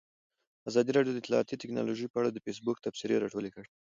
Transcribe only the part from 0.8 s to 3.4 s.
راډیو د اطلاعاتی تکنالوژي په اړه د فیسبوک تبصرې